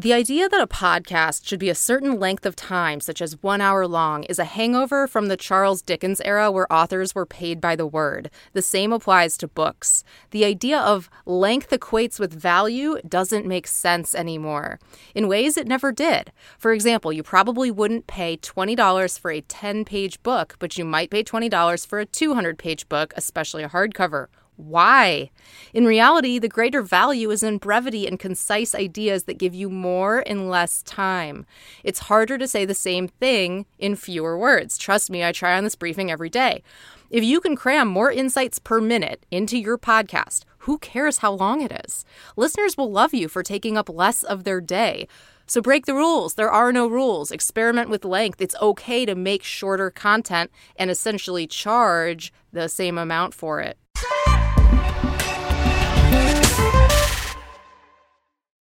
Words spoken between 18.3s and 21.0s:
$20 for a 10 page book, but you